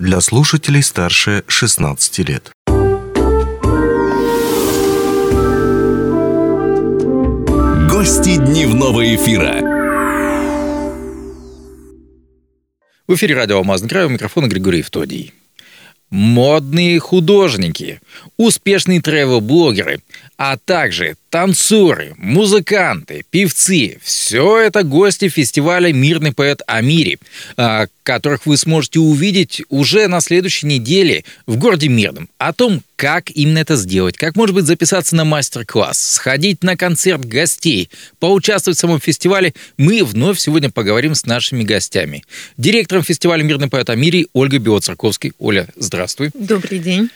для 0.00 0.22
слушателей 0.22 0.82
старше 0.82 1.44
16 1.46 2.18
лет. 2.20 2.50
Гости 7.90 8.36
дневного 8.36 9.14
эфира. 9.14 9.60
В 13.06 13.14
эфире 13.14 13.34
радио 13.34 13.58
«Алмазный 13.58 13.90
край» 13.90 14.06
у 14.06 14.08
микрофона 14.08 14.46
Григорий 14.46 14.78
Евтодий. 14.78 15.34
Модные 16.08 16.98
художники, 16.98 18.00
успешные 18.38 19.02
тревел-блогеры, 19.02 20.00
а 20.38 20.56
также 20.56 21.16
танцоры, 21.30 22.14
музыканты, 22.18 23.24
певцы– 23.30 23.98
все 24.02 24.58
это 24.58 24.82
гости 24.82 25.28
фестиваля 25.28 25.92
«Мирный 25.92 26.32
поэт 26.32 26.60
о 26.66 26.80
мире», 26.82 27.18
а, 27.56 27.86
которых 28.02 28.46
вы 28.46 28.56
сможете 28.56 28.98
увидеть 28.98 29.62
уже 29.68 30.08
на 30.08 30.20
следующей 30.20 30.66
неделе 30.66 31.24
в 31.46 31.56
городе 31.56 31.88
Мирном. 31.88 32.28
О 32.38 32.52
том, 32.52 32.82
как 32.96 33.30
именно 33.30 33.58
это 33.58 33.76
сделать, 33.76 34.16
как, 34.16 34.34
может 34.34 34.56
быть, 34.56 34.64
записаться 34.64 35.14
на 35.14 35.24
мастер-класс, 35.24 35.98
сходить 35.98 36.64
на 36.64 36.76
концерт 36.76 37.24
гостей, 37.24 37.88
поучаствовать 38.18 38.76
в 38.76 38.80
самом 38.80 39.00
фестивале, 39.00 39.54
мы 39.76 40.04
вновь 40.04 40.40
сегодня 40.40 40.70
поговорим 40.70 41.14
с 41.14 41.26
нашими 41.26 41.62
гостями. 41.62 42.24
Директором 42.56 43.04
фестиваля 43.04 43.44
«Мирный 43.44 43.68
поэт 43.68 43.88
о 43.88 43.94
мире» 43.94 44.26
Ольга 44.32 44.58
Белоцерковский. 44.58 45.32
Оля, 45.38 45.68
здравствуй. 45.76 46.30
Добрый 46.34 46.80
день. 46.80 47.08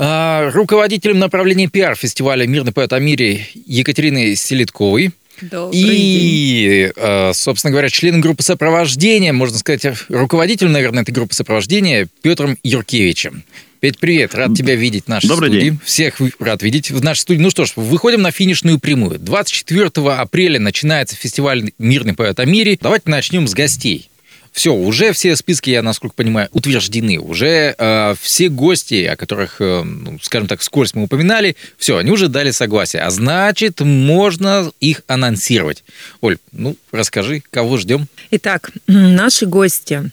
А, 0.00 0.50
руководителем 0.52 1.18
направления 1.18 1.66
пиар 1.66 1.96
фестиваля 1.96 2.46
«Мирный 2.46 2.72
поэт 2.72 2.92
о 2.92 3.00
мире» 3.00 3.48
Екатериной 3.66 4.36
Селитковой. 4.36 5.10
Добрый 5.40 5.80
и, 5.80 6.92
день. 6.96 7.34
собственно 7.34 7.72
говоря, 7.72 7.88
членом 7.90 8.20
группы 8.20 8.42
сопровождения, 8.42 9.32
можно 9.32 9.58
сказать, 9.58 9.86
руководителем, 10.08 10.72
наверное, 10.72 11.02
этой 11.02 11.10
группы 11.10 11.34
сопровождения 11.34 12.08
Петром 12.22 12.56
Юркевичем. 12.62 13.42
Петь, 13.80 13.98
привет, 13.98 14.34
рад 14.34 14.56
тебя 14.56 14.74
видеть 14.74 15.04
в 15.04 15.08
нашей 15.08 15.28
Добрый 15.28 15.50
студии. 15.50 15.64
День. 15.64 15.80
Всех 15.84 16.20
рад 16.40 16.62
видеть 16.62 16.90
в 16.90 17.02
нашей 17.02 17.20
студии. 17.20 17.40
Ну 17.40 17.50
что 17.50 17.64
ж, 17.64 17.72
выходим 17.76 18.22
на 18.22 18.32
финишную 18.32 18.78
прямую. 18.80 19.18
24 19.18 19.90
апреля 20.12 20.58
начинается 20.60 21.16
фестиваль 21.16 21.70
«Мирный 21.78 22.14
поэт 22.14 22.38
о 22.40 22.44
мире». 22.44 22.78
Давайте 22.80 23.08
начнем 23.10 23.46
с 23.46 23.54
гостей. 23.54 24.10
Все, 24.52 24.74
уже 24.74 25.12
все 25.12 25.36
списки, 25.36 25.70
я 25.70 25.82
насколько 25.82 26.14
понимаю, 26.14 26.48
утверждены. 26.52 27.18
Уже 27.18 27.74
э, 27.76 28.14
все 28.20 28.48
гости, 28.48 29.04
о 29.04 29.16
которых, 29.16 29.60
э, 29.60 29.82
ну, 29.82 30.18
скажем 30.22 30.48
так, 30.48 30.60
вскользь 30.60 30.94
мы 30.94 31.04
упоминали, 31.04 31.56
все, 31.76 31.96
они 31.96 32.10
уже 32.10 32.28
дали 32.28 32.50
согласие. 32.50 33.02
А 33.02 33.10
значит, 33.10 33.80
можно 33.80 34.70
их 34.80 35.02
анонсировать. 35.06 35.84
Оль, 36.20 36.38
ну, 36.52 36.76
расскажи, 36.92 37.42
кого 37.50 37.76
ждем? 37.78 38.08
Итак, 38.30 38.70
наши 38.86 39.46
гости. 39.46 40.10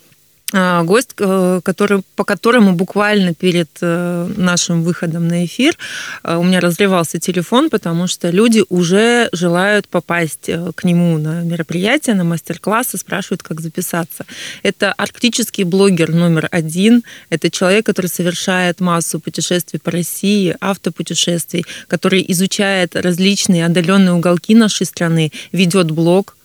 А, 0.54 0.84
гость, 0.84 1.16
э, 1.18 1.62
который, 1.64 2.04
по 2.16 2.24
которому 2.24 2.74
буквально 2.74 3.34
перед 3.34 3.70
э, 3.82 4.32
нашим 4.38 4.84
выходом 4.84 5.28
на 5.28 5.44
эфир 5.44 5.76
э, 6.24 6.36
у 6.36 6.44
меня 6.44 6.60
разрывался 6.60 7.20
телефон, 7.20 7.72
потому 7.72 8.06
что 8.06 8.30
люди 8.30 8.64
уже 8.70 9.28
желают 9.32 9.88
попасть 9.88 10.52
к 10.76 10.84
нему 10.84 11.18
на 11.18 11.42
мероприятие, 11.42 12.16
на 12.16 12.24
мастер-классы, 12.24 13.00
спрашивают, 13.00 13.42
как 13.42 13.60
записаться. 13.60 14.26
Это 14.62 14.94
арктический 14.94 15.64
блогер 15.64 16.14
номер 16.14 16.48
один. 16.52 17.04
Это 17.32 17.50
человек, 17.50 17.88
который 17.88 18.08
совершает 18.08 18.80
массу 18.80 19.20
путешествий 19.20 19.80
по 19.80 19.90
России, 19.90 20.56
автопутешествий, 20.62 21.66
который 21.88 22.24
изучает 22.28 22.96
различные 22.96 23.66
отдаленные 23.66 24.14
уголки 24.14 24.54
нашей 24.54 24.86
страны, 24.86 25.32
ведет 25.52 25.90
блог, 25.90 26.36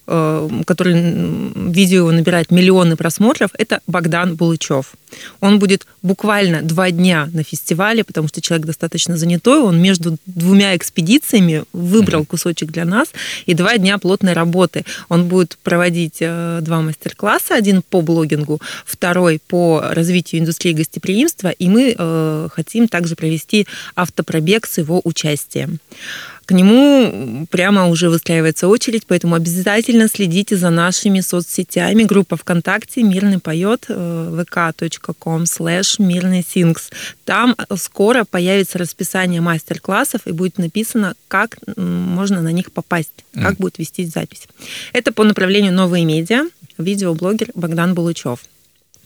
который 0.67 0.95
видео 1.71 2.11
набирает 2.11 2.51
миллионы 2.51 2.97
просмотров, 2.97 3.51
это 3.57 3.81
Богдан 3.87 4.35
Булычев. 4.35 4.95
Он 5.41 5.59
будет 5.59 5.87
буквально 6.03 6.63
два 6.63 6.91
дня 6.91 7.29
на 7.33 7.45
фестивале, 7.45 8.03
потому 8.03 8.29
что 8.29 8.41
человек 8.41 8.67
достаточно 8.67 9.17
занятой, 9.17 9.61
он 9.61 9.81
между 9.81 10.17
двумя 10.27 10.77
экспедициями 10.77 11.65
выбрал 11.73 12.25
кусочек 12.25 12.71
для 12.73 12.85
нас, 12.85 13.09
и 13.47 13.55
два 13.55 13.79
дня 13.79 13.99
плотной 13.99 14.33
работы. 14.33 14.85
Он 15.09 15.29
будет 15.29 15.57
проводить 15.63 16.19
э, 16.21 16.59
два 16.61 16.81
мастер-класса, 16.81 17.55
один 17.55 17.83
по 17.83 18.01
блогингу, 18.01 18.61
второй 18.85 19.41
по 19.47 19.81
развитию 19.91 20.41
индустрии 20.41 20.73
гостеприимства, 20.73 21.51
и 21.51 21.69
мы 21.69 21.95
э, 21.97 22.49
хотим 22.53 22.89
также 22.89 23.15
провести 23.15 23.67
автопробег 23.95 24.67
с 24.67 24.79
его 24.79 25.01
участием 25.05 25.79
к 26.51 26.53
нему 26.53 27.47
прямо 27.49 27.87
уже 27.87 28.11
выстраивается 28.11 28.67
очередь, 28.67 29.07
поэтому 29.07 29.37
обязательно 29.37 30.09
следите 30.09 30.57
за 30.57 30.71
нашими 30.71 31.21
соцсетями. 31.21 32.03
Группа 32.03 32.37
ВКонтакте 32.37 33.05
«Мирный 33.05 33.39
поет» 33.39 33.85
э, 33.87 34.45
vk.com 34.53 35.45
slash 35.45 36.03
«Мирный 36.03 36.45
сингс». 36.45 36.91
Там 37.25 37.55
скоро 37.77 38.25
появится 38.25 38.79
расписание 38.79 39.41
мастер-классов 39.41 40.23
и 40.25 40.33
будет 40.33 40.59
написано, 40.59 41.15
как 41.29 41.57
можно 41.77 42.43
на 42.43 42.51
них 42.51 42.73
попасть, 42.73 43.25
как 43.33 43.53
mm. 43.53 43.59
будет 43.59 43.79
вестись 43.79 44.11
запись. 44.11 44.49
Это 44.93 45.13
по 45.13 45.23
направлению 45.23 45.73
«Новые 45.73 46.05
медиа», 46.05 46.47
видеоблогер 46.79 47.51
Богдан 47.55 47.95
Булычев. 47.95 48.41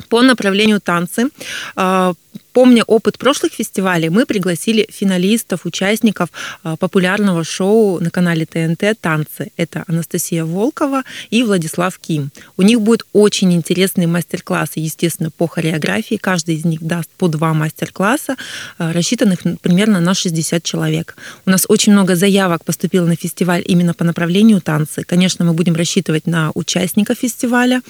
По 0.09 0.23
направлению 0.23 0.81
танцы 0.81 1.29
э, 1.77 2.15
Помня 2.55 2.85
опыт 2.85 3.19
прошлых 3.19 3.53
фестивалей, 3.53 4.11
мы 4.11 4.27
пригласили 4.27 4.87
финалистов, 4.89 5.67
участников 5.67 6.29
а, 6.63 6.77
популярного 6.77 7.43
шоу 7.43 7.99
на 7.99 8.11
канале 8.11 8.47
ТНТ 8.47 8.97
«Танцы». 9.01 9.51
Это 9.57 9.83
Анастасия 9.89 10.45
Волкова 10.45 11.03
и 11.31 11.43
Владислав 11.43 11.99
Ким. 11.99 12.31
У 12.57 12.63
них 12.63 12.81
будут 12.81 13.09
очень 13.13 13.53
интересные 13.53 14.07
мастер-классы, 14.07 14.75
естественно, 14.77 15.33
по 15.37 15.49
хореографии. 15.49 16.15
Каждый 16.15 16.55
из 16.55 16.65
них 16.65 16.81
даст 16.81 17.11
по 17.19 17.27
два 17.27 17.55
мастер-класса, 17.55 18.37
а, 18.79 18.93
рассчитанных 18.93 19.41
примерно 19.61 19.99
на 19.99 20.15
60 20.15 20.63
человек. 20.63 21.17
У 21.47 21.51
нас 21.51 21.65
очень 21.69 21.91
много 21.91 22.15
заявок 22.15 22.65
поступило 22.65 23.07
на 23.07 23.17
фестиваль 23.17 23.65
именно 23.67 23.95
по 23.95 24.05
направлению 24.05 24.61
танцы. 24.61 25.03
Конечно, 25.03 25.45
мы 25.45 25.55
будем 25.55 25.75
рассчитывать 25.75 26.29
на 26.29 26.53
участников 26.55 27.19
фестиваля. 27.19 27.83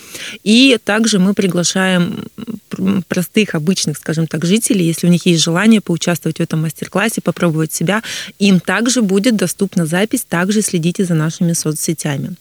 И 0.42 0.78
также 0.82 1.18
мы 1.18 1.34
приглашаем 1.34 2.24
простых, 3.08 3.54
обычных, 3.54 3.98
скажем 3.98 4.26
так, 4.26 4.44
жителей, 4.54 4.86
если 4.86 5.08
у 5.08 5.10
них 5.10 5.26
есть 5.26 5.42
желание 5.42 5.80
поучаствовать 5.80 6.38
в 6.38 6.42
этом 6.42 6.62
мастер-классе, 6.62 7.20
попробовать 7.20 7.72
себя, 7.72 8.02
им 8.38 8.60
также 8.60 9.02
будет 9.02 9.36
доступна 9.36 9.86
запись, 9.86 10.24
также 10.28 10.62
следите 10.62 11.04
за 11.04 11.14
нашими 11.14 11.54
соцсетями. 11.54 12.36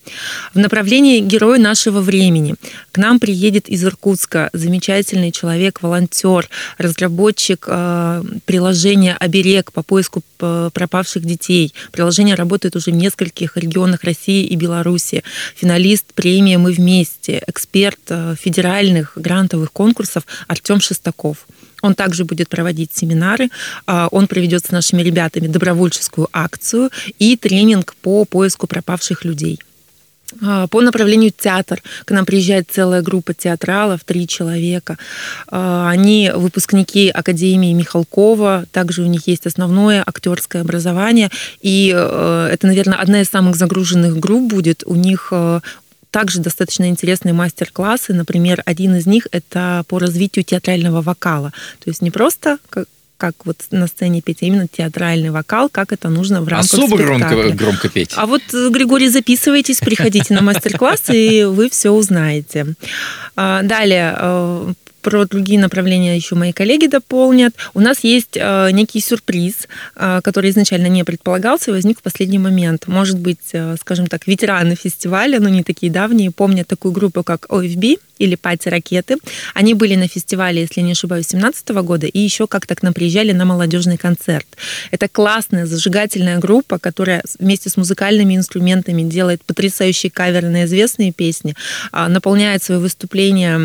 В 0.54 0.60
направлении 0.60 1.20
героя 1.20 1.60
нашего 1.60 2.02
времени 2.02 2.56
к 2.92 2.98
нам 2.98 3.20
приедет 3.20 3.70
из 3.70 3.84
Иркутска 3.84 4.50
замечательный 4.54 5.32
человек, 5.32 5.82
волонтер, 5.82 6.50
разработчик 6.78 7.66
э, 7.68 8.24
приложения 8.46 9.16
«Оберег» 9.20 9.72
по 9.72 9.82
поиску 9.82 10.22
э, 10.40 10.70
пропавших 10.74 11.26
детей. 11.26 11.74
Приложение 11.92 12.36
работает 12.36 12.76
уже 12.76 12.92
в 12.92 12.96
нескольких 12.96 13.58
регионах 13.58 14.04
России 14.04 14.46
и 14.46 14.56
Беларуси. 14.56 15.24
Финалист 15.56 16.14
премии 16.14 16.58
«Мы 16.58 16.72
вместе», 16.72 17.42
эксперт 17.48 18.00
э, 18.10 18.36
федеральных 18.40 19.14
грантовых 19.16 19.72
конкурсов 19.72 20.24
Артем 20.48 20.80
Шестаков. 20.80 21.38
Он 21.84 21.94
также 21.94 22.26
будет 22.26 22.50
проводить 22.50 22.92
семинары, 22.96 23.50
а, 23.86 24.08
он 24.10 24.28
проведет 24.28 24.66
с 24.66 24.72
нашими 24.72 25.04
ребятами 25.04 25.48
добровольческую 25.48 26.30
акцию 26.32 26.90
и 27.20 27.38
тренинг 27.38 27.94
по 28.02 28.26
поиску 28.26 28.68
пропавших 28.68 29.26
людей. 29.26 29.60
А, 30.42 30.68
по 30.68 30.82
направлению 30.82 31.32
театр 31.32 31.82
к 32.06 32.12
нам 32.12 32.26
приезжает 32.26 32.68
целая 32.72 33.02
группа 33.02 33.34
театралов, 33.34 34.02
три 34.06 34.28
человека. 34.28 34.98
А, 35.48 35.90
они 35.90 36.32
выпускники 36.34 37.10
Академии 37.10 37.74
Михалкова, 37.74 38.66
также 38.72 39.04
у 39.04 39.06
них 39.06 39.28
есть 39.28 39.46
основное 39.46 40.04
актерское 40.06 40.62
образование. 40.62 41.30
И 41.62 41.92
э, 41.94 42.50
это, 42.52 42.68
наверное, 42.68 42.98
одна 42.98 43.22
из 43.22 43.30
самых 43.30 43.56
загруженных 43.56 44.18
групп 44.18 44.50
будет. 44.50 44.84
У 44.86 44.96
них 44.96 45.30
э, 45.32 45.60
также 46.14 46.40
достаточно 46.40 46.88
интересные 46.88 47.34
мастер-классы. 47.34 48.14
Например, 48.14 48.62
один 48.66 48.96
из 48.96 49.08
них 49.08 49.28
это 49.32 49.84
по 49.88 49.98
развитию 49.98 50.46
театрального 50.46 51.02
вокала. 51.02 51.52
То 51.84 51.90
есть 51.90 52.04
не 52.04 52.12
просто 52.12 52.60
как 52.70 52.88
как 53.18 53.46
вот 53.46 53.58
на 53.72 53.88
сцене 53.88 54.22
петь, 54.22 54.40
а 54.42 54.46
именно 54.46 54.68
театральный 54.68 55.30
вокал, 55.30 55.70
как 55.70 55.94
это 55.94 56.10
нужно 56.10 56.42
в 56.42 56.48
рамках 56.48 56.74
Особо 56.74 56.98
спектакля. 56.98 57.36
громко, 57.36 57.52
громко 57.56 57.90
петь. 57.90 58.12
А 58.18 58.26
вот, 58.26 58.42
э, 58.54 58.70
Григорий, 58.70 59.08
записывайтесь, 59.08 59.80
приходите 59.80 60.34
на 60.34 60.42
мастер-класс, 60.42 61.04
и 61.10 61.46
вы 61.46 61.70
все 61.70 61.92
узнаете. 61.92 62.74
А, 63.38 63.62
далее, 63.64 64.14
э, 64.20 64.74
про 65.04 65.26
другие 65.26 65.60
направления 65.60 66.16
еще 66.16 66.36
мои 66.36 66.54
коллеги 66.54 66.88
дополнят. 66.88 67.54
У 67.74 67.82
нас 67.82 68.04
есть 68.04 68.36
э, 68.36 68.72
некий 68.72 69.02
сюрприз, 69.02 69.68
э, 69.96 70.22
который 70.24 70.50
изначально 70.50 70.88
не 70.88 71.04
предполагался 71.04 71.70
и 71.70 71.74
возник 71.74 72.00
в 72.00 72.02
последний 72.02 72.40
момент. 72.40 72.88
Может 72.88 73.20
быть, 73.20 73.50
э, 73.52 73.76
скажем 73.80 74.08
так, 74.08 74.26
ветераны 74.26 74.76
фестиваля, 74.76 75.40
но 75.40 75.50
не 75.50 75.64
такие 75.64 75.92
давние, 75.92 76.32
помнят 76.32 76.68
такую 76.68 76.94
группу, 76.94 77.22
как 77.24 77.48
OFB 77.50 78.00
или 78.18 78.36
Пати 78.36 78.70
Ракеты. 78.70 79.18
Они 79.54 79.74
были 79.74 79.96
на 79.96 80.08
фестивале, 80.08 80.62
если 80.62 80.82
не 80.82 80.94
ошибаюсь, 80.94 81.28
2017 81.28 81.70
года, 81.84 82.08
и 82.08 82.20
еще 82.20 82.48
как-то 82.48 82.76
к 82.76 82.84
нам 82.84 82.94
приезжали 82.94 83.34
на 83.34 83.44
молодежный 83.44 83.98
концерт. 83.98 84.48
Это 84.92 85.10
классная, 85.10 85.66
зажигательная 85.66 86.40
группа, 86.40 86.80
которая 86.80 87.24
вместе 87.40 87.70
с 87.70 87.76
музыкальными 87.76 88.36
инструментами 88.36 89.02
делает 89.02 89.44
потрясающие 89.44 90.10
каверы 90.10 90.48
на 90.50 90.64
известные 90.64 91.12
песни, 91.12 91.56
наполняет 91.92 92.64
свои 92.64 92.78
выступления 92.78 93.58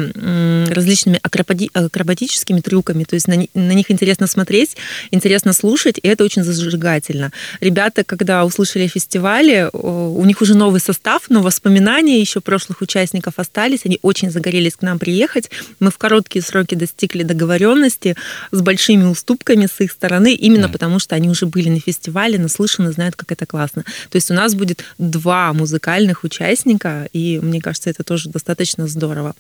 различными 0.73 1.21
акробатическими 1.29 2.61
трюками, 2.61 3.05
то 3.05 3.15
есть 3.15 3.29
на, 3.29 3.37
на 3.55 3.73
них 3.73 3.91
интересно 3.91 4.27
смотреть, 4.27 4.77
интересно 5.11 5.53
слушать, 5.53 5.99
и 6.03 6.09
это 6.09 6.25
очень 6.25 6.43
зажигательно. 6.43 7.33
Ребята, 7.61 8.05
когда 8.05 8.45
услышали 8.45 8.85
о 8.85 8.89
фестивале, 8.89 9.71
у 9.73 10.25
них 10.25 10.41
уже 10.41 10.55
новый 10.55 10.81
состав, 10.81 11.23
но 11.29 11.43
воспоминания 11.43 12.21
еще 12.21 12.41
прошлых 12.41 12.81
участников 12.81 13.35
остались, 13.37 13.81
они 13.85 13.99
очень 14.03 14.31
загорелись 14.31 14.77
к 14.77 14.83
нам 14.83 14.99
приехать. 14.99 15.51
Мы 15.81 15.91
в 15.91 15.99
короткие 15.99 16.43
сроки 16.43 16.75
достигли 16.75 17.23
договоренности 17.23 18.17
с 18.51 18.61
большими 18.61 19.05
уступками 19.05 19.67
с 19.67 19.81
их 19.81 19.93
стороны, 19.93 20.35
именно 20.35 20.67
mm. 20.67 20.73
потому 20.73 20.99
что 20.99 21.15
они 21.15 21.29
уже 21.29 21.47
были 21.47 21.69
на 21.69 21.81
фестивале, 21.81 22.39
наслышаны, 22.39 22.93
знают, 22.93 23.17
как 23.17 23.33
это 23.33 23.47
классно. 23.47 23.85
То 24.11 24.17
есть 24.17 24.31
у 24.31 24.35
нас 24.35 24.55
будет 24.55 24.85
два 24.99 25.53
музыкальных 25.53 26.25
участника, 26.25 27.09
и 27.13 27.39
мне 27.41 27.61
кажется, 27.61 27.91
это 27.91 28.05
тоже 28.05 28.29
достаточно 28.29 28.87
здорово. 28.87 29.35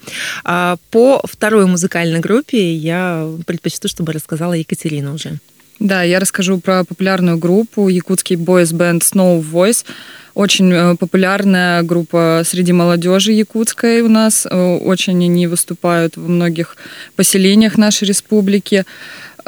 А 0.44 0.76
по 0.90 1.22
второй 1.24 1.66
музыкальной 1.66 1.77
группе 2.20 2.74
я 2.74 3.28
предпочту, 3.46 3.88
чтобы 3.88 4.12
рассказала 4.12 4.54
Екатерина 4.54 5.14
уже. 5.14 5.38
Да, 5.78 6.02
я 6.02 6.18
расскажу 6.18 6.58
про 6.58 6.84
популярную 6.84 7.38
группу 7.38 7.88
якутский 7.88 8.36
бойс 8.36 8.72
бенд 8.72 9.02
Snow 9.02 9.40
Voice. 9.40 9.84
Очень 10.34 10.72
э, 10.72 10.96
популярная 10.96 11.82
группа 11.82 12.42
среди 12.44 12.72
молодежи 12.72 13.32
якутской 13.32 14.00
у 14.00 14.08
нас. 14.08 14.46
Э, 14.50 14.76
очень 14.76 15.14
они 15.24 15.46
выступают 15.46 16.16
во 16.16 16.28
многих 16.28 16.76
поселениях 17.14 17.78
нашей 17.78 18.08
республики. 18.08 18.84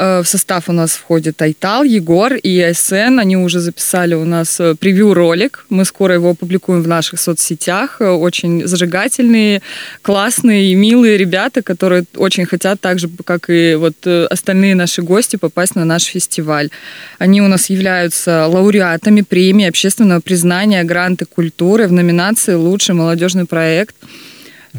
Э, 0.01 0.23
в 0.23 0.27
состав 0.27 0.69
у 0.69 0.73
нас 0.73 0.93
входит 0.93 1.43
Айтал, 1.43 1.85
Егор 1.85 2.33
и 2.33 2.59
АСН. 2.61 3.19
Они 3.21 3.37
уже 3.37 3.61
записали 3.61 4.15
у 4.15 4.25
нас 4.25 4.59
э, 4.59 4.75
превью-ролик. 4.75 5.67
Мы 5.69 5.85
скоро 5.85 6.15
его 6.15 6.31
опубликуем 6.31 6.83
в 6.83 6.89
наших 6.89 7.21
соцсетях. 7.21 7.97
Э, 8.01 8.09
очень 8.09 8.67
зажигательные, 8.67 9.61
классные 10.01 10.73
и 10.73 10.75
милые 10.75 11.19
ребята, 11.19 11.61
которые 11.63 12.05
очень 12.17 12.47
хотят 12.47 12.81
так 12.81 12.99
же, 12.99 13.11
как 13.25 13.51
и 13.51 13.75
вот 13.75 14.07
остальные 14.07 14.75
наши 14.75 15.03
гости, 15.03 15.37
попасть 15.37 15.77
на 15.77 15.85
наш 15.85 16.05
фестиваль. 16.05 16.71
Они 17.19 17.43
у 17.43 17.49
нас 17.49 17.71
являются 17.71 18.47
лауреатами 18.47 19.21
премии 19.21 19.69
общественного 19.69 20.21
признания 20.21 20.83
«Гранты 20.85 21.27
культуры» 21.27 21.87
в 21.87 21.93
номинации 21.93 22.55
«Лучший 22.55 22.95
молодежный 22.95 23.45
проект». 23.45 23.95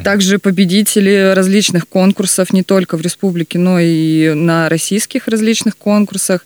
Также 0.04 0.40
победители 0.40 1.34
различных 1.36 1.88
конкурсов 1.88 2.54
не 2.54 2.64
только 2.64 2.98
в 2.98 3.02
республике, 3.02 3.60
но 3.60 3.80
и 3.80 4.34
на 4.34 4.70
российских 4.70 5.28
различных 5.28 5.78
конкурсах 5.78 6.46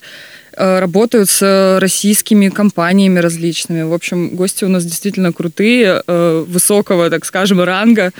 э, 0.58 0.80
работают 0.80 1.30
с 1.30 1.78
российскими 1.80 2.50
компаниями 2.50 3.20
различными. 3.20 3.84
В 3.84 3.94
общем, 3.94 4.30
гости 4.30 4.66
у 4.66 4.70
нас 4.70 4.84
действительно 4.84 5.32
крутые, 5.32 6.02
э, 6.06 6.46
высокого, 6.48 7.10
так 7.10 7.24
скажем, 7.24 7.62
ранга, 7.62 8.12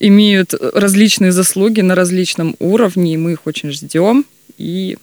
имеют 0.00 0.54
различные 0.54 1.30
заслуги 1.30 1.82
на 1.82 1.94
различном 1.94 2.56
уровне, 2.58 3.14
и 3.14 3.18
мы 3.18 3.32
их 3.32 3.46
очень 3.46 3.70
ждем 3.70 4.24
и 4.56 4.96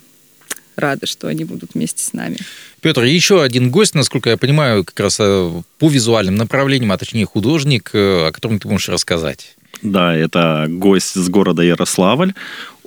рады, 0.82 1.08
что 1.08 1.28
они 1.28 1.46
будут 1.46 1.72
вместе 1.74 2.04
с 2.04 2.14
нами. 2.14 2.38
Петр, 2.82 3.04
еще 3.04 3.42
один 3.42 3.70
гость, 3.70 3.96
насколько 3.96 4.30
я 4.30 4.38
понимаю, 4.38 4.84
как 4.84 5.00
раз 5.00 5.18
э, 5.20 5.62
по 5.80 5.90
визуальным 5.90 6.36
направлениям, 6.36 6.92
а 6.92 6.98
точнее 6.98 7.26
художник, 7.26 7.92
э, 7.94 8.28
о 8.28 8.32
котором 8.32 8.60
ты 8.60 8.68
можешь 8.68 8.90
рассказать. 8.90 9.56
Да, 9.82 10.16
это 10.16 10.66
гость 10.68 11.16
с 11.16 11.30
города 11.30 11.62
Ярославль. 11.62 12.34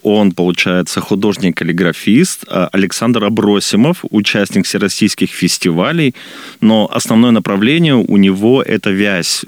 Он, 0.03 0.33
получается, 0.33 1.01
художник-каллиграфист 1.01 2.45
э, 2.47 2.69
Александр 2.73 3.25
Абросимов, 3.25 4.05
участник 4.11 4.67
всероссийских 4.67 5.31
фестивалей, 5.31 6.15
но 6.61 6.89
основное 6.93 7.31
направление 7.31 7.95
у 7.95 8.17
него 8.19 8.63
это 8.63 8.91
вязь 8.91 9.45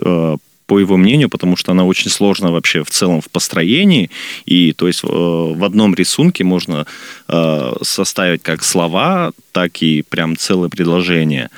по 0.66 0.78
его 0.80 0.96
мнению, 0.96 1.28
потому 1.28 1.56
что 1.56 1.72
она 1.72 1.84
очень 1.84 2.10
сложна 2.10 2.50
вообще 2.50 2.82
в 2.82 2.90
целом 2.90 3.20
в 3.20 3.30
построении. 3.30 4.10
И 4.44 4.72
то 4.72 4.86
есть 4.88 5.04
э, 5.04 5.06
в 5.08 5.64
одном 5.64 5.94
рисунке 5.94 6.44
можно 6.44 6.86
э, 7.28 7.72
составить 7.82 8.42
как 8.42 8.62
слова, 8.62 9.32
так 9.52 9.82
и 9.82 10.02
прям 10.02 10.36
целое 10.36 10.68
предложение. 10.68 11.50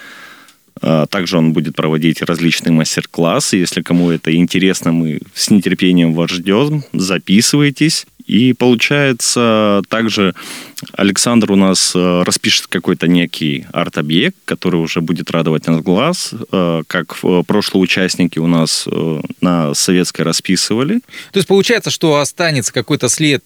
Э, 0.82 1.06
также 1.08 1.38
он 1.38 1.52
будет 1.52 1.74
проводить 1.76 2.22
различные 2.22 2.72
мастер-классы. 2.72 3.56
Если 3.56 3.82
кому 3.82 4.10
это 4.10 4.34
интересно, 4.34 4.92
мы 4.92 5.20
с 5.34 5.50
нетерпением 5.50 6.14
вас 6.14 6.30
ждем. 6.30 6.84
Записывайтесь. 6.92 8.06
И 8.28 8.52
получается, 8.52 9.80
также 9.88 10.34
Александр 10.92 11.52
у 11.52 11.56
нас 11.56 11.92
э, 11.94 12.22
распишет 12.24 12.66
какой-то 12.66 13.08
некий 13.08 13.64
арт-объект, 13.72 14.36
который 14.44 14.76
уже 14.76 15.00
будет 15.00 15.30
радовать 15.30 15.66
нас 15.66 15.80
глаз, 15.80 16.34
э, 16.52 16.82
как 16.86 17.16
прошлые 17.46 17.82
участники 17.82 18.38
у 18.38 18.46
нас 18.46 18.84
э, 18.86 19.20
на 19.40 19.72
советской 19.72 20.22
расписывали. 20.22 21.00
То 21.32 21.38
есть 21.38 21.48
получается, 21.48 21.90
что 21.90 22.16
останется 22.16 22.70
какой-то 22.70 23.08
след 23.08 23.44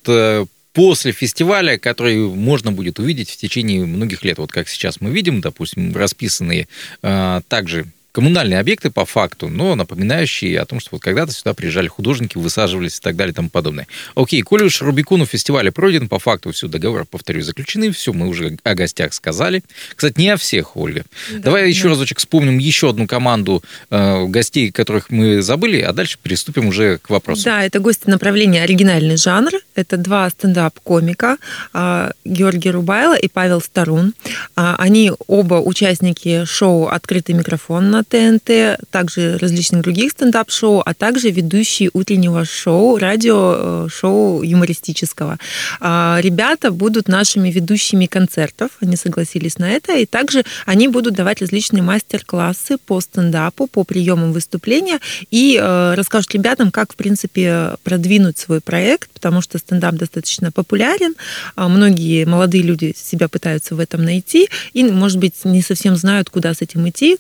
после 0.73 1.13
фестиваля, 1.13 1.79
который 1.79 2.17
можно 2.17 2.73
будет 2.73 2.99
увидеть 2.99 3.31
в 3.31 3.37
течение 3.37 3.85
многих 3.85 4.25
лет. 4.25 4.39
Вот 4.39 4.51
как 4.51 4.69
сейчас 4.69 5.01
мы 5.01 5.11
видим, 5.11 5.41
допустим, 5.41 5.95
расписанные 5.95 6.69
также 7.01 7.87
коммунальные 8.13 8.61
объекты 8.61 8.91
по 8.91 9.07
факту, 9.07 9.49
но 9.49 9.75
напоминающие 9.75 10.61
о 10.61 10.67
том, 10.67 10.81
что 10.81 10.91
вот 10.93 11.03
когда-то 11.03 11.33
сюда 11.33 11.55
приезжали 11.55 11.89
художники, 11.89 12.37
высаживались 12.37 12.99
и 12.99 13.01
так 13.01 13.17
далее 13.17 13.33
и 13.33 13.35
тому 13.35 13.49
подобное. 13.49 13.87
Окей, 14.15 14.43
коли 14.43 14.65
уж 14.65 14.83
Рубикону 14.83 15.25
фестиваля 15.25 15.73
пройден, 15.73 16.09
по 16.09 16.19
факту 16.19 16.53
все, 16.53 16.69
договоры, 16.69 17.07
повторю, 17.07 17.43
заключены, 17.43 17.91
все, 17.91 18.13
мы 18.13 18.29
уже 18.29 18.59
о 18.63 18.75
гостях 18.75 19.15
сказали. 19.15 19.63
Кстати, 19.97 20.21
не 20.21 20.29
о 20.29 20.37
всех, 20.37 20.77
Ольга. 20.77 21.05
Да, 21.33 21.39
Давай 21.39 21.63
да. 21.63 21.69
еще 21.69 21.89
разочек 21.89 22.19
вспомним 22.19 22.59
еще 22.59 22.91
одну 22.91 23.07
команду 23.07 23.63
э, 23.91 24.27
гостей, 24.27 24.71
которых 24.71 25.09
мы 25.11 25.41
забыли, 25.41 25.81
а 25.81 25.93
дальше 25.93 26.19
приступим 26.23 26.69
уже 26.69 26.99
к 26.99 27.09
вопросу. 27.09 27.45
Да, 27.45 27.65
это 27.65 27.81
гости 27.81 28.11
направления 28.11 28.63
оригинальный 28.63 29.17
жанр. 29.17 29.53
Это 29.75 29.97
два 29.97 30.29
стендап-комика, 30.29 31.39
э, 31.73 32.11
Георгий 32.27 32.71
Рубайло 32.71 33.15
и 33.15 33.29
Павел 33.29 33.63
Старун. 33.63 34.13
Э, 34.57 34.75
они 34.77 35.13
оба 35.27 35.55
участники 35.55 36.45
шоу 36.45 36.89
«Открытый 36.89 37.35
микрофон» 37.35 37.91
на 37.91 38.02
ТНТ, 38.05 38.87
также 38.91 39.39
различных 39.39 39.83
других 39.83 40.13
стендап-шоу, 40.13 40.83
а 40.85 40.95
также 40.95 41.31
ведущие 41.31 41.91
утреннего 41.93 42.45
шоу, 42.45 42.99
радио-шоу 42.99 44.43
э, 44.43 44.47
юмористического. 44.47 45.39
А, 45.81 46.19
ребята 46.21 46.71
будут 46.71 47.09
нашими 47.09 47.51
ведущими 47.51 48.07
концертов, 48.07 48.71
они 48.81 48.97
согласились 48.97 49.59
на 49.59 49.71
это, 49.71 49.97
и 49.97 50.07
также 50.07 50.45
они 50.67 50.89
будут 50.89 51.15
давать 51.15 51.41
различные 51.41 51.83
мастер-классы 51.83 52.79
по 52.79 53.01
стендапу, 53.01 53.67
по 53.67 53.85
приемам 53.85 54.33
выступления 54.33 54.99
и 55.31 55.59
э, 55.61 55.95
расскажут 55.95 56.33
ребятам, 56.35 56.71
как, 56.71 56.93
в 56.93 56.97
принципе, 56.97 57.77
продвинуть 57.83 58.39
свой 58.39 58.61
проект, 58.61 59.11
потому 59.11 59.41
что 59.41 59.59
стендап 59.59 59.95
достаточно 59.95 60.51
популярен, 60.53 61.15
а 61.57 61.69
многие 61.69 62.25
молодые 62.25 62.63
люди 62.63 62.95
себя 62.97 63.29
пытаются 63.29 63.75
в 63.75 63.81
этом 63.81 64.05
найти 64.05 64.49
и, 64.73 64.85
может 64.85 65.19
быть, 65.19 65.35
не 65.45 65.63
совсем 65.63 65.97
знают, 65.97 66.31
куда 66.31 66.55
с 66.55 66.63
этим 66.63 66.89
идти, 66.89 67.19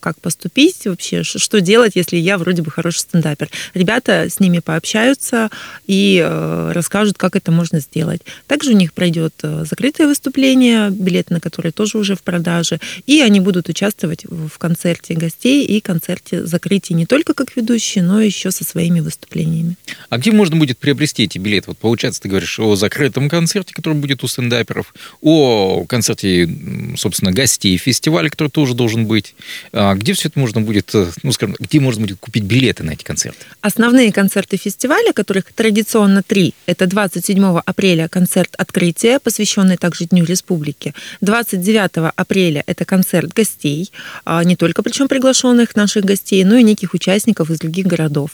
как 0.00 0.20
поступить 0.20 0.86
вообще, 0.86 1.22
что 1.22 1.60
делать, 1.60 1.92
если 1.94 2.16
я 2.16 2.38
вроде 2.38 2.62
бы 2.62 2.70
хороший 2.70 3.00
стендапер. 3.00 3.48
Ребята 3.74 4.28
с 4.28 4.40
ними 4.40 4.58
пообщаются 4.58 5.50
и 5.86 6.22
э, 6.24 6.72
расскажут, 6.72 7.18
как 7.18 7.36
это 7.36 7.52
можно 7.52 7.80
сделать. 7.80 8.22
Также 8.46 8.70
у 8.70 8.76
них 8.76 8.92
пройдет 8.92 9.34
э, 9.42 9.64
закрытое 9.68 10.06
выступление, 10.06 10.90
билеты 10.90 11.34
на 11.34 11.40
которые 11.40 11.72
тоже 11.72 11.98
уже 11.98 12.16
в 12.16 12.22
продаже, 12.22 12.80
и 13.06 13.20
они 13.20 13.40
будут 13.40 13.68
участвовать 13.68 14.24
в 14.24 14.58
концерте 14.58 15.14
гостей 15.14 15.64
и 15.64 15.80
концерте 15.80 16.44
закрытия 16.46 16.96
не 16.96 17.06
только 17.06 17.34
как 17.34 17.56
ведущие, 17.56 18.04
но 18.04 18.20
еще 18.20 18.50
со 18.50 18.64
своими 18.64 19.00
выступлениями. 19.00 19.76
А 20.08 20.18
где 20.18 20.32
можно 20.32 20.56
будет 20.56 20.78
приобрести 20.78 21.24
эти 21.24 21.38
билеты? 21.38 21.68
Вот 21.68 21.78
получается, 21.78 22.22
ты 22.22 22.28
говоришь 22.28 22.58
о 22.58 22.76
закрытом 22.76 23.28
концерте, 23.28 23.74
который 23.74 23.94
будет 23.94 24.24
у 24.24 24.28
стендаперов, 24.28 24.94
о 25.20 25.84
концерте, 25.86 26.48
собственно, 26.96 27.32
гостей 27.32 27.76
фестиваля, 27.76 28.28
который 28.28 28.48
тоже 28.48 28.74
должен 28.74 29.06
быть. 29.06 29.34
А 29.72 29.94
где 29.94 30.12
все 30.12 30.28
это 30.28 30.38
можно 30.38 30.60
будет, 30.60 30.94
э, 30.94 31.10
ну, 31.22 31.32
скажем, 31.32 31.56
где 31.58 31.80
можно 31.80 32.02
будет 32.02 32.18
купить 32.20 32.44
билеты 32.44 32.82
на 32.84 32.92
эти 32.92 33.04
концерты? 33.04 33.38
Основные 33.60 34.12
концерты 34.12 34.56
фестиваля, 34.56 35.12
которых 35.12 35.52
традиционно 35.52 36.22
три, 36.22 36.54
это 36.66 36.86
27 36.86 37.60
апреля 37.64 38.08
концерт 38.08 38.54
открытия, 38.56 39.18
посвященный 39.18 39.76
также 39.76 40.06
Дню 40.06 40.24
Республики. 40.24 40.94
29 41.20 42.12
апреля 42.16 42.62
это 42.66 42.84
концерт 42.84 43.32
гостей, 43.32 43.90
а, 44.24 44.44
не 44.44 44.56
только 44.56 44.82
причем 44.82 45.08
приглашенных 45.08 45.76
наших 45.76 46.04
гостей, 46.04 46.44
но 46.44 46.56
и 46.56 46.62
неких 46.62 46.94
участников 46.94 47.50
из 47.50 47.58
других 47.58 47.86
городов. 47.86 48.30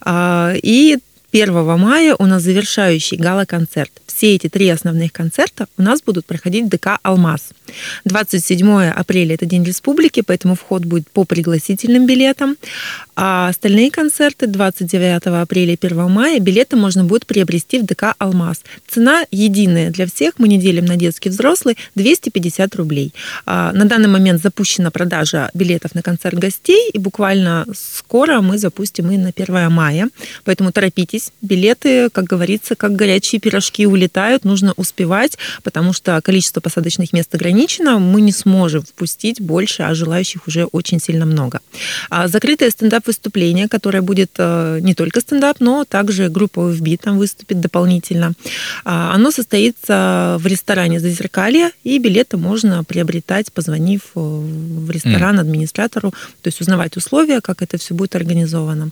А, 0.00 0.54
и 0.62 0.98
1 1.42 1.78
мая 1.78 2.16
у 2.18 2.24
нас 2.24 2.42
завершающий 2.42 3.18
гала-концерт. 3.18 3.92
Все 4.06 4.34
эти 4.34 4.48
три 4.48 4.70
основных 4.70 5.12
концерта 5.12 5.66
у 5.76 5.82
нас 5.82 6.00
будут 6.00 6.24
проходить 6.24 6.64
в 6.64 6.68
ДК 6.68 6.98
«Алмаз». 7.02 7.50
27 8.04 8.88
апреля– 8.90 9.34
это 9.36 9.44
День 9.44 9.64
Республики, 9.64 10.22
поэтому 10.22 10.54
вход 10.54 10.86
будет 10.86 11.10
по 11.10 11.24
пригласительным 11.24 12.06
билетам. 12.06 12.56
А 13.16 13.48
остальные 13.48 13.90
концерты 13.90 14.46
29 14.46 15.26
апреля 15.26 15.74
и 15.74 15.78
1 15.86 16.10
мая 16.10 16.40
билеты 16.40 16.76
можно 16.76 17.04
будет 17.04 17.26
приобрести 17.26 17.78
в 17.80 17.84
ДК 17.84 18.14
«Алмаз». 18.18 18.62
Цена 18.88 19.24
единая 19.30 19.90
для 19.90 20.06
всех, 20.06 20.34
мы 20.38 20.48
не 20.48 20.58
делим 20.58 20.86
на 20.86 20.96
детский 20.96 21.28
взрослый, 21.28 21.76
250 21.96 22.74
рублей. 22.76 23.12
А 23.44 23.72
на 23.72 23.84
данный 23.84 24.08
момент 24.08 24.40
запущена 24.40 24.90
продажа 24.90 25.50
билетов 25.52 25.94
на 25.94 26.02
концерт 26.02 26.38
гостей, 26.38 26.90
и 26.90 26.98
буквально 26.98 27.66
скоро 27.74 28.40
мы 28.40 28.56
запустим 28.56 29.10
и 29.10 29.18
на 29.18 29.32
1 29.36 29.70
мая. 29.70 30.08
Поэтому 30.44 30.72
торопитесь, 30.72 31.25
здесь 31.26 31.32
билеты, 31.42 32.10
как 32.10 32.24
говорится, 32.24 32.74
как 32.74 32.96
горячие 32.96 33.40
пирожки 33.40 33.86
улетают, 33.86 34.44
нужно 34.44 34.72
успевать, 34.76 35.38
потому 35.62 35.92
что 35.92 36.20
количество 36.22 36.60
посадочных 36.60 37.12
мест 37.12 37.34
ограничено, 37.34 37.98
мы 37.98 38.20
не 38.20 38.32
сможем 38.32 38.82
впустить 38.82 39.40
больше, 39.40 39.82
а 39.82 39.94
желающих 39.94 40.46
уже 40.46 40.64
очень 40.64 41.00
сильно 41.00 41.26
много. 41.26 41.60
А 42.10 42.28
закрытое 42.28 42.70
стендап-выступление, 42.70 43.68
которое 43.68 44.02
будет 44.02 44.32
э, 44.38 44.78
не 44.80 44.94
только 44.94 45.20
стендап, 45.20 45.60
но 45.60 45.84
также 45.84 46.28
группа 46.28 46.60
OFB 46.60 46.98
там 47.02 47.18
выступит 47.18 47.60
дополнительно. 47.60 48.32
А, 48.84 49.14
оно 49.14 49.30
состоится 49.30 50.36
в 50.38 50.46
ресторане 50.46 51.00
«Зазеркалье», 51.00 51.70
и 51.84 51.98
билеты 51.98 52.36
можно 52.36 52.84
приобретать, 52.84 53.52
позвонив 53.52 54.00
э, 54.14 54.20
в 54.20 54.90
ресторан 54.90 55.38
администратору, 55.38 56.10
то 56.10 56.48
есть 56.48 56.60
узнавать 56.60 56.96
условия, 56.96 57.40
как 57.40 57.62
это 57.62 57.78
все 57.78 57.94
будет 57.94 58.14
организовано. 58.16 58.90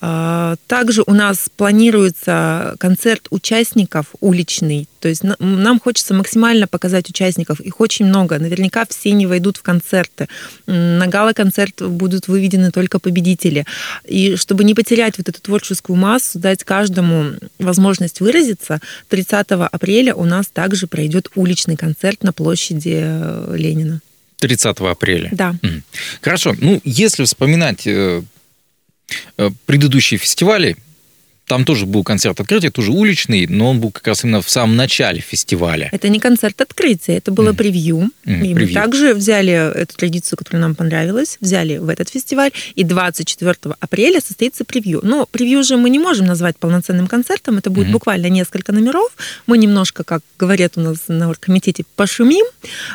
А, 0.00 0.56
также 0.66 1.02
у 1.06 1.14
нас 1.14 1.48
планируется 1.56 2.74
концерт 2.78 3.26
участников 3.30 4.06
уличный, 4.20 4.88
то 5.00 5.08
есть 5.08 5.22
нам 5.38 5.80
хочется 5.80 6.14
максимально 6.14 6.66
показать 6.66 7.10
участников, 7.10 7.60
их 7.60 7.80
очень 7.80 8.06
много, 8.06 8.38
наверняка 8.38 8.86
все 8.88 9.12
не 9.12 9.26
войдут 9.26 9.58
в 9.58 9.62
концерты. 9.62 10.28
На 10.66 11.06
гала-концерт 11.06 11.82
будут 11.82 12.26
выведены 12.26 12.70
только 12.70 12.98
победители. 12.98 13.66
И 14.06 14.36
чтобы 14.36 14.64
не 14.64 14.74
потерять 14.74 15.18
вот 15.18 15.28
эту 15.28 15.40
творческую 15.42 15.96
массу, 15.96 16.38
дать 16.38 16.64
каждому 16.64 17.32
возможность 17.58 18.20
выразиться, 18.20 18.80
30 19.08 19.46
апреля 19.50 20.14
у 20.14 20.24
нас 20.24 20.46
также 20.46 20.86
пройдет 20.86 21.28
уличный 21.34 21.76
концерт 21.76 22.22
на 22.22 22.32
площади 22.32 23.00
э, 23.02 23.54
Ленина. 23.56 24.00
30 24.38 24.78
апреля. 24.80 25.28
Да. 25.32 25.54
Хорошо. 26.22 26.54
Ну, 26.58 26.80
если 26.84 27.24
вспоминать 27.24 27.86
э, 27.86 28.22
э, 29.36 29.50
предыдущие 29.66 30.18
фестивали, 30.18 30.76
там 31.46 31.64
тоже 31.64 31.86
был 31.86 32.02
концерт 32.04 32.40
открытия, 32.40 32.70
тоже 32.70 32.90
уличный, 32.90 33.46
но 33.46 33.70
он 33.70 33.80
был 33.80 33.90
как 33.90 34.06
раз 34.06 34.24
именно 34.24 34.40
в 34.40 34.48
самом 34.48 34.76
начале 34.76 35.20
фестиваля. 35.20 35.88
Это 35.92 36.08
не 36.08 36.18
концерт 36.18 36.60
открытия, 36.60 37.16
это 37.16 37.30
было 37.30 37.50
mm. 37.50 37.54
превью. 37.54 38.10
Mm, 38.24 38.46
и 38.46 38.54
превью. 38.54 38.68
мы 38.68 38.72
также 38.72 39.14
взяли 39.14 39.52
эту 39.52 39.94
традицию, 39.96 40.38
которая 40.38 40.62
нам 40.62 40.74
понравилась, 40.74 41.36
взяли 41.40 41.76
в 41.76 41.88
этот 41.88 42.08
фестиваль, 42.08 42.50
и 42.74 42.84
24 42.84 43.54
апреля 43.80 44.20
состоится 44.20 44.64
превью. 44.64 45.00
Но 45.02 45.26
превью 45.26 45.62
же 45.62 45.76
мы 45.76 45.90
не 45.90 45.98
можем 45.98 46.26
назвать 46.26 46.56
полноценным 46.56 47.06
концертом, 47.06 47.58
это 47.58 47.70
будет 47.70 47.88
mm. 47.88 47.92
буквально 47.92 48.28
несколько 48.28 48.72
номеров. 48.72 49.14
Мы 49.46 49.58
немножко, 49.58 50.02
как 50.02 50.22
говорят 50.38 50.78
у 50.78 50.80
нас 50.80 50.96
на 51.08 51.28
оргкомитете, 51.28 51.84
пошумим, 51.96 52.46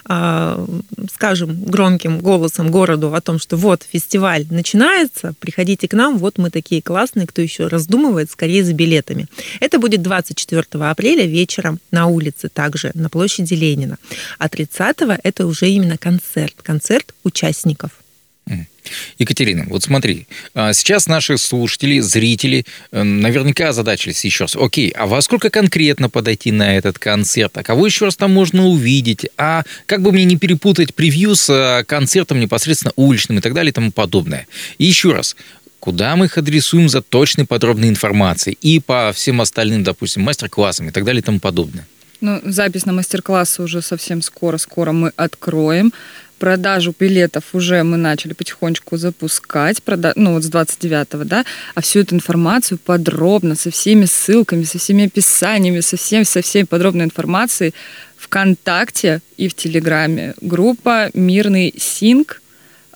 а, 0.06 0.66
скажем 1.14 1.64
громким 1.64 2.20
голосом 2.20 2.72
городу 2.72 3.14
о 3.14 3.22
том, 3.22 3.38
что 3.38 3.58
вот 3.58 3.84
фестиваль 3.90 4.46
начинается, 4.50 5.34
приходите 5.40 5.88
к 5.88 5.94
нам, 5.94 6.18
вот 6.18 6.40
мы 6.40 6.50
такие 6.50 6.82
классные, 6.82 7.28
кто 7.28 7.42
еще 7.42 7.68
раздумывает, 7.68 8.32
скорее 8.40 8.64
за 8.64 8.74
билетами. 8.74 9.28
Это 9.60 9.80
будет 9.80 10.02
24 10.02 10.64
апреля 10.86 11.26
вечером 11.26 11.80
на 11.92 12.08
улице, 12.08 12.48
также 12.48 12.92
на 12.94 13.10
площади 13.10 13.54
Ленина. 13.54 13.98
А 14.38 14.48
30 14.48 14.98
это 15.24 15.46
уже 15.46 15.70
именно 15.70 15.98
концерт, 15.98 16.56
концерт 16.64 17.14
участников. 17.24 17.92
Екатерина, 19.18 19.66
вот 19.68 19.84
смотри, 19.84 20.28
а, 20.54 20.74
сейчас 20.74 21.08
наши 21.08 21.38
слушатели, 21.38 22.00
зрители 22.00 22.66
э, 22.92 23.04
наверняка 23.04 23.70
озадачились 23.70 24.24
еще 24.26 24.46
раз. 24.46 24.56
Окей, 24.56 24.90
а 24.90 25.06
во 25.06 25.22
сколько 25.22 25.50
конкретно 25.50 26.10
подойти 26.10 26.52
на 26.52 26.76
этот 26.76 26.98
концерт? 27.00 27.58
А 27.58 27.64
кого 27.64 27.86
еще 27.86 28.06
раз 28.06 28.16
там 28.16 28.34
можно 28.34 28.66
увидеть? 28.68 29.28
А 29.38 29.64
как 29.86 30.02
бы 30.02 30.12
мне 30.12 30.26
не 30.26 30.38
перепутать 30.38 30.96
превью 30.96 31.36
с 31.36 31.50
э, 31.50 31.84
концертом 31.86 32.40
непосредственно 32.40 32.94
уличным 32.96 33.38
и 33.38 33.42
так 33.42 33.54
далее 33.54 33.70
и 33.70 33.74
тому 33.74 33.92
подобное? 33.92 34.48
И 34.78 34.86
еще 34.86 35.12
раз, 35.12 35.36
куда 35.80 36.16
мы 36.16 36.26
их 36.26 36.38
адресуем 36.38 36.90
за 36.90 37.02
точной 37.02 37.46
подробной 37.46 37.90
информацией 37.90 38.58
и 38.62 38.80
по 38.80 39.12
всем 39.14 39.42
остальным, 39.42 39.84
допустим, 39.84 40.24
мастер-классам 40.24 40.90
и 40.90 40.92
так 40.92 41.04
далее 41.06 41.22
и 41.22 41.24
тому 41.24 41.40
подобное. 41.40 41.88
Ну, 42.22 42.42
запись 42.44 42.86
на 42.86 42.94
мастер-классы 42.94 43.64
уже 43.64 43.82
совсем 43.82 44.22
скоро-скоро 44.22 44.92
мы 44.92 45.12
откроем. 45.16 45.94
Продажу 46.38 46.94
билетов 46.98 47.44
уже 47.54 47.84
мы 47.84 47.98
начали 47.98 48.34
потихонечку 48.34 48.98
запускать, 48.98 49.84
прода... 49.84 50.14
ну 50.16 50.34
вот 50.34 50.44
с 50.44 50.50
29-го, 50.50 51.26
да, 51.26 51.44
а 51.76 51.82
всю 51.82 52.00
эту 52.00 52.16
информацию 52.16 52.78
подробно, 52.78 53.56
со 53.56 53.72
всеми 53.72 54.06
ссылками, 54.06 54.64
со 54.64 54.78
всеми 54.78 55.06
описаниями, 55.06 55.82
со 55.82 55.98
всем, 55.98 56.24
со 56.24 56.42
всей 56.42 56.66
подробной 56.66 57.06
информацией 57.06 57.74
ВКонтакте 58.18 59.22
и 59.36 59.50
в 59.50 59.54
Телеграме. 59.54 60.34
Группа 60.40 61.10
«Мирный 61.14 61.74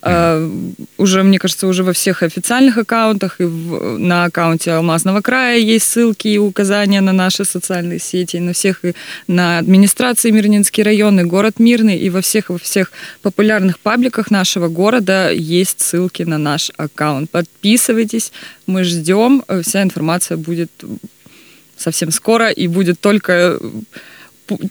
Синк», 0.03 0.13
Uh, 0.13 0.73
уже, 0.97 1.23
мне 1.23 1.39
кажется, 1.39 1.65
уже 1.65 1.83
во 1.83 1.93
всех 1.93 2.23
официальных 2.23 2.77
аккаунтах 2.77 3.39
и 3.39 3.45
в, 3.45 3.97
на 3.97 4.25
аккаунте 4.25 4.71
Алмазного 4.71 5.21
края 5.21 5.57
есть 5.57 5.85
ссылки 5.85 6.27
и 6.27 6.37
указания 6.37 7.01
на 7.01 7.13
наши 7.13 7.45
социальные 7.45 7.99
сети, 7.99 8.37
на 8.37 8.51
всех 8.51 8.83
и 8.83 8.93
на 9.27 9.59
администрации 9.59 10.31
Мирнинский 10.31 10.83
район 10.83 11.19
и 11.21 11.23
город 11.23 11.59
Мирный, 11.59 11.97
и 11.97 12.09
во 12.09 12.19
всех 12.19 12.49
во 12.49 12.57
всех 12.57 12.91
популярных 13.21 13.79
пабликах 13.79 14.29
нашего 14.29 14.67
города 14.67 15.31
есть 15.31 15.79
ссылки 15.79 16.23
на 16.23 16.37
наш 16.37 16.71
аккаунт. 16.75 17.29
Подписывайтесь, 17.31 18.33
мы 18.67 18.83
ждем, 18.83 19.43
вся 19.61 19.83
информация 19.83 20.37
будет 20.37 20.71
совсем 21.77 22.11
скоро 22.11 22.49
и 22.49 22.67
будет 22.67 22.99
только 22.99 23.57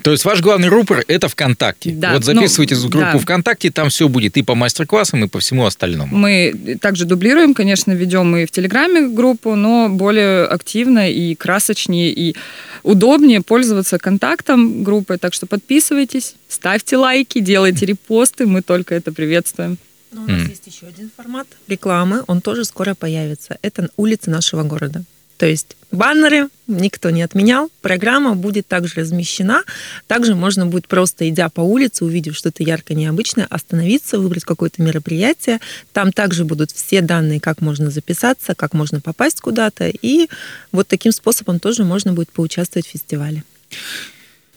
то 0.02 0.12
есть 0.12 0.25
ваш 0.25 0.41
главный 0.41 0.69
рупор– 0.69 1.05
это 1.09 1.29
ВКонтакте. 1.29 1.93
Да, 1.93 2.14
вот 2.14 2.25
записывайтесь 2.25 2.79
ну, 2.79 2.87
в 2.87 2.91
группу 2.91 3.12
да. 3.14 3.19
ВКонтакте, 3.19 3.71
там 3.71 3.88
все 3.88 4.09
будет 4.09 4.37
и 4.37 4.43
по 4.43 4.55
мастер-классам, 4.55 5.25
и 5.25 5.29
по 5.29 5.38
всему 5.41 5.64
остальному. 5.64 6.17
Мы 6.17 6.79
также 6.81 7.05
дублируем, 7.05 7.55
конечно, 7.55 7.93
ведем 7.93 8.37
и 8.37 8.47
в 8.47 8.50
Телеграме 8.50 9.09
группу, 9.09 9.55
но 9.55 9.88
более 9.88 10.45
активно 10.45 11.11
и 11.11 11.35
красочнее, 11.35 12.12
и 12.12 12.37
удобнее 12.83 13.41
пользоваться 13.41 13.99
контактом 13.99 14.83
группы. 14.85 15.19
Так 15.19 15.35
что 15.35 15.47
подписывайтесь, 15.47 16.35
ставьте 16.49 16.97
лайки, 16.97 17.41
делайте 17.41 17.87
репосты, 17.87 18.47
мы 18.47 18.62
только 18.62 18.95
это 18.95 19.12
приветствуем. 19.12 19.79
Но 20.12 20.25
у 20.25 20.26
нас 20.26 20.43
mm. 20.43 20.50
есть 20.50 20.67
еще 20.67 20.87
один 20.87 21.11
формат 21.17 21.47
рекламы, 21.69 22.23
он 22.26 22.43
тоже 22.43 22.64
скоро 22.64 22.95
появится. 22.95 23.59
Это 23.62 23.88
улицы 23.97 24.31
нашего 24.31 24.62
города. 24.62 25.05
То 25.43 25.47
есть 25.47 25.77
баннеры 25.91 26.51
никто 26.69 27.11
не 27.11 27.21
отменял, 27.21 27.69
программа 27.81 28.37
будет 28.37 28.69
также 28.69 29.01
размещена. 29.01 29.65
Также 30.07 30.37
можно 30.37 30.67
будет 30.67 30.87
просто, 30.87 31.29
идя 31.29 31.49
по 31.49 31.63
улице, 31.63 32.05
увидев 32.05 32.37
что-то 32.37 32.63
ярко 32.63 32.95
необычное, 32.95 33.49
остановиться, 33.51 34.21
выбрать 34.21 34.45
какое-то 34.45 34.81
мероприятие. 34.83 35.59
Там 35.93 36.13
также 36.13 36.45
будут 36.45 36.71
все 36.71 37.01
данные, 37.01 37.41
как 37.41 37.61
можно 37.61 37.91
записаться, 37.91 38.55
как 38.55 38.73
можно 38.73 39.01
попасть 39.01 39.41
куда-то. 39.41 39.89
И 39.89 40.29
вот 40.71 40.87
таким 40.87 41.11
способом 41.11 41.59
тоже 41.59 41.83
можно 41.83 42.13
будет 42.13 42.31
поучаствовать 42.31 42.87
в 42.87 42.91
фестивале. 42.91 43.43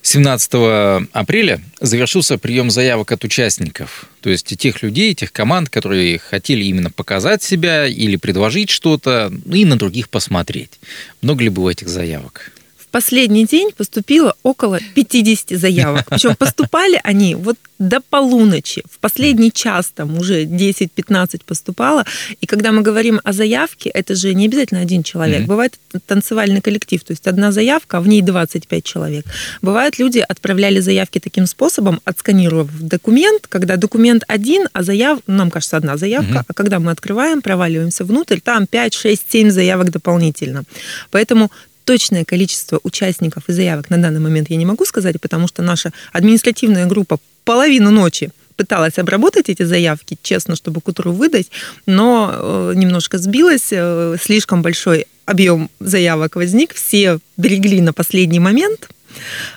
17 0.06 1.10
апреля 1.14 1.62
завершился 1.82 2.38
прием 2.38 2.70
заявок 2.70 3.12
от 3.12 3.24
участников, 3.24 4.06
то 4.22 4.30
есть 4.30 4.56
тех 4.56 4.84
людей, 4.84 5.16
тех 5.16 5.34
команд, 5.34 5.70
которые 5.70 6.20
хотели 6.20 6.64
именно 6.64 6.92
показать 6.92 7.42
себя 7.42 7.88
или 7.88 8.16
предложить 8.16 8.70
что-то, 8.70 9.34
и 9.52 9.66
на 9.66 9.78
других 9.78 10.10
посмотреть. 10.10 10.80
Много 11.24 11.44
ли 11.44 11.50
было 11.50 11.72
этих 11.72 11.88
заявок? 11.88 12.52
Последний 12.96 13.46
день 13.46 13.72
поступило 13.78 14.36
около 14.44 14.80
50 14.94 15.60
заявок. 15.60 16.06
Причем 16.10 16.36
поступали 16.40 16.98
они 17.04 17.36
вот 17.36 17.58
до 17.78 18.00
полуночи. 18.00 18.84
В 18.90 19.00
последний 19.00 19.52
час 19.52 19.92
там 19.94 20.18
уже 20.18 20.46
10-15 20.46 21.42
поступало. 21.46 22.06
И 22.40 22.46
когда 22.46 22.72
мы 22.72 22.84
говорим 22.84 23.20
о 23.26 23.34
заявке, 23.34 23.90
это 23.90 24.16
же 24.16 24.34
не 24.34 24.46
обязательно 24.46 24.80
один 24.80 25.04
человек. 25.04 25.42
Mm-hmm. 25.42 25.48
Бывает 25.48 25.80
танцевальный 26.06 26.62
коллектив, 26.62 27.04
то 27.04 27.12
есть 27.12 27.28
одна 27.28 27.52
заявка, 27.52 27.98
а 27.98 28.02
в 28.02 28.08
ней 28.08 28.22
25 28.22 28.84
человек. 28.86 29.26
Бывает, 29.62 30.00
люди 30.00 30.20
отправляли 30.20 30.80
заявки 30.80 31.20
таким 31.20 31.48
способом, 31.48 32.00
отсканировав 32.06 32.70
документ, 32.80 33.48
когда 33.48 33.76
документ 33.76 34.24
один, 34.30 34.70
а 34.72 34.84
заяв... 34.84 35.20
нам 35.28 35.52
кажется, 35.52 35.76
одна 35.76 35.98
заявка, 35.98 36.32
mm-hmm. 36.32 36.46
а 36.48 36.54
когда 36.54 36.80
мы 36.80 36.92
открываем, 36.92 37.42
проваливаемся 37.42 38.06
внутрь, 38.06 38.40
там 38.40 38.68
5, 38.68 38.94
6, 38.94 39.32
7 39.32 39.50
заявок 39.50 39.92
дополнительно. 39.92 40.64
Поэтому 41.12 41.52
точное 41.86 42.26
количество 42.26 42.80
участников 42.84 43.44
и 43.48 43.54
заявок 43.54 43.90
на 43.90 43.98
данный 43.98 44.20
момент 44.20 44.50
я 44.50 44.58
не 44.58 44.66
могу 44.66 44.86
сказать, 44.86 45.22
потому 45.22 45.48
что 45.48 45.62
наша 45.62 45.94
административная 46.12 46.86
группа 46.88 47.20
половину 47.46 47.92
ночи 47.92 48.32
пыталась 48.56 48.98
обработать 48.98 49.50
эти 49.50 49.64
заявки, 49.64 50.18
честно, 50.22 50.56
чтобы 50.56 50.82
к 50.82 50.88
утру 50.88 51.12
выдать, 51.12 51.52
но 51.86 52.32
э, 52.34 52.74
немножко 52.76 53.18
сбилась, 53.18 53.68
э, 53.72 54.16
слишком 54.22 54.62
большой 54.62 55.08
объем 55.26 55.70
заявок 55.80 56.36
возник, 56.36 56.74
все 56.74 57.20
берегли 57.38 57.82
на 57.82 57.94
последний 57.94 58.40
момент, 58.40 58.90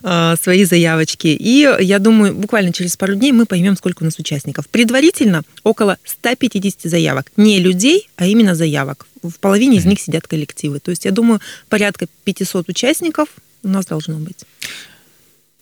свои 0.00 0.64
заявочки. 0.64 1.28
И 1.28 1.68
я 1.80 1.98
думаю, 1.98 2.34
буквально 2.34 2.72
через 2.72 2.96
пару 2.96 3.14
дней 3.14 3.32
мы 3.32 3.46
поймем, 3.46 3.76
сколько 3.76 4.02
у 4.02 4.04
нас 4.04 4.18
участников. 4.18 4.68
Предварительно 4.68 5.42
около 5.62 5.98
150 6.04 6.82
заявок. 6.82 7.30
Не 7.36 7.58
людей, 7.60 8.08
а 8.16 8.26
именно 8.26 8.54
заявок. 8.54 9.06
В 9.22 9.38
половине 9.40 9.78
из 9.78 9.84
них 9.84 10.00
сидят 10.00 10.26
коллективы. 10.26 10.80
То 10.80 10.90
есть, 10.90 11.04
я 11.04 11.10
думаю, 11.10 11.40
порядка 11.68 12.06
500 12.24 12.68
участников 12.68 13.28
у 13.62 13.68
нас 13.68 13.86
должно 13.86 14.16
быть. 14.18 14.44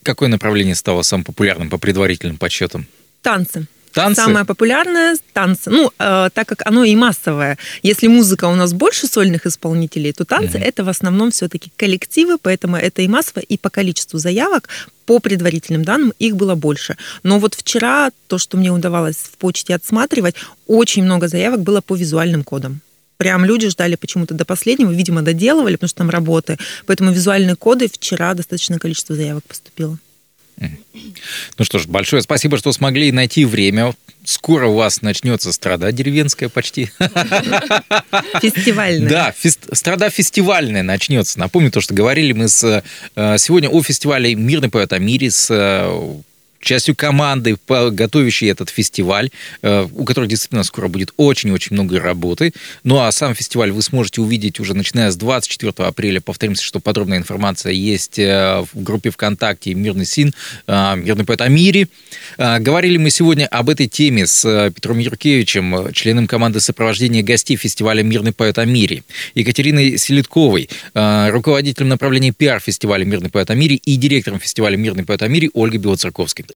Какое 0.03 0.29
направление 0.29 0.75
стало 0.75 1.03
самым 1.03 1.25
популярным 1.25 1.69
по 1.71 1.79
предварительным 1.79 2.37
подсчетам? 2.37 2.87
Танцы. 3.23 3.67
Танцы? 3.97 4.21
Самое 4.21 4.45
популярное– 4.45 5.17
танцы. 5.33 5.71
Ну, 5.71 5.91
э, 5.99 6.29
так 6.35 6.47
как 6.47 6.67
оно 6.67 6.85
и 6.85 6.95
массовое. 6.95 7.57
Если 7.83 8.09
музыка 8.09 8.45
у 8.45 8.55
нас 8.55 8.75
больше 8.75 9.07
сольных 9.07 9.47
исполнителей, 9.47 10.13
то 10.13 10.27
танцы 10.27 10.59
mm-hmm.– 10.59 10.65
это 10.65 10.85
в 10.85 10.91
основном 10.91 11.31
все-таки 11.31 11.73
коллективы, 11.79 12.37
поэтому 12.37 12.77
это 12.77 13.01
и 13.01 13.09
массово, 13.09 13.41
и 13.41 13.57
по 13.57 13.71
количеству 13.71 14.19
заявок, 14.19 14.69
по 15.07 15.19
предварительным 15.19 15.83
данным, 15.83 16.13
их 16.19 16.37
было 16.37 16.55
больше. 16.55 16.99
Но 17.23 17.39
вот 17.39 17.55
вчера 17.55 18.11
то, 18.27 18.37
что 18.37 18.59
мне 18.59 18.71
удавалось 18.71 19.17
в 19.17 19.39
почте 19.39 19.75
отсматривать, 19.75 20.35
очень 20.67 21.03
много 21.03 21.29
заявок 21.29 21.63
было 21.63 21.81
по 21.81 21.97
визуальным 21.97 22.45
кодам. 22.45 22.83
Прям 23.17 23.47
люди 23.47 23.71
ждали 23.71 23.95
почему-то 23.95 24.35
до 24.35 24.45
последнего, 24.45 24.93
видимо, 24.93 25.23
доделывали, 25.23 25.77
потому 25.77 25.89
что 25.89 25.99
там 25.99 26.11
работы. 26.11 26.59
Поэтому 26.85 27.13
визуальные 27.13 27.57
коды 27.57 27.89
вчера 27.91 28.35
достаточное 28.35 28.79
количество 28.79 29.17
заявок 29.17 29.45
поступило. 29.45 29.99
Ну 30.59 31.65
что 31.65 31.79
ж, 31.79 31.87
большое 31.87 32.23
спасибо, 32.23 32.57
что 32.59 32.73
смогли 32.73 33.13
найти 33.13 33.45
время. 33.45 33.95
Скоро 34.25 34.67
у 34.67 34.75
вас 34.75 35.03
начнется 35.03 35.53
страда 35.53 35.93
деревенская 35.93 36.49
почти. 36.49 36.91
Фестивальная. 38.41 39.09
Да, 39.09 39.33
фест, 39.33 39.69
страда 39.73 40.11
фестивальная 40.11 40.83
начнется. 40.83 41.39
Напомню 41.39 41.71
то, 41.71 41.81
что 41.81 41.95
говорили 41.95 42.33
мы 42.33 42.49
с, 42.49 42.83
э, 43.15 43.39
сегодня 43.39 43.69
о 43.69 43.83
фестивале 43.83 44.35
«Мирный 44.35 44.69
поэт 44.69 44.93
о 44.93 44.99
мире» 44.99 45.31
с 45.31 45.49
э, 45.51 46.21
частью 46.67 46.97
команды, 46.97 47.57
готовящей 47.69 48.51
этот 48.51 48.69
фестиваль, 48.71 49.31
э, 49.63 49.87
у 49.93 50.05
которой 50.05 50.29
действительно 50.29 50.65
скоро 50.65 50.89
будет 50.89 51.13
очень-очень 51.17 51.75
много 51.75 52.01
работы. 52.01 52.53
Ну 52.83 52.99
а 52.99 53.11
сам 53.13 53.35
фестиваль 53.35 53.71
вы 53.71 53.83
сможете 53.83 54.21
увидеть 54.21 54.61
уже 54.61 54.75
начиная 54.75 55.11
с 55.11 55.17
24 55.17 55.73
апреля. 55.89 56.21
Повторимся, 56.21 56.65
что 56.65 56.81
подробная 56.81 57.19
информация 57.19 57.73
есть 57.73 58.19
э, 58.19 58.65
в 58.73 58.83
группе 58.83 59.11
ВКонтакте 59.11 59.75
«Мирный 59.75 60.05
СИН», 60.05 60.35
э, 60.67 60.97
«Мирный 60.97 61.25
поэт 61.25 61.41
о 61.41 61.49
мире». 61.49 61.89
Говорили 62.37 62.97
мы 62.97 63.11
сегодня 63.11 63.47
об 63.47 63.71
этой 63.71 63.87
теме 63.87 64.27
с 64.27 64.71
Петром 64.75 64.99
Юркевичем, 64.99 65.93
членом 65.93 66.27
команды 66.27 66.61
сопровождения 66.61 67.23
гостей 67.23 67.57
фестиваля 67.57 68.03
«Мирный 68.03 68.33
поэт 68.33 68.59
о 68.59 68.65
мире», 68.65 69.05
Екатериной 69.35 69.97
Селитковой, 69.97 70.69
руководителем 70.95 71.89
направления 71.89 72.33
пиар 72.33 72.61
фестиваля 72.61 73.05
«Мирный 73.05 73.31
поэт 73.31 73.51
о 73.51 73.55
мире» 73.55 73.77
и 73.77 73.97
директором 73.97 74.41
фестиваля 74.41 74.77
«Мирный 74.77 75.05
поэт 75.05 75.23
о 75.23 75.29
мире» 75.29 75.51
Ольгой 75.55 75.79
Белоцерковской. 75.79 76.56